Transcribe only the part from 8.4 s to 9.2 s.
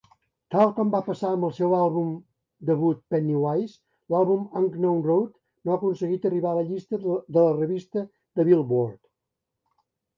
Billboard.